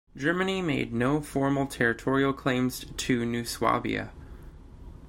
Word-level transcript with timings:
Germany 0.17 0.63
made 0.63 0.91
no 0.93 1.21
formal 1.21 1.67
territorial 1.67 2.33
claims 2.33 2.87
to 2.97 3.23
New 3.23 3.45
Swabia. 3.45 4.11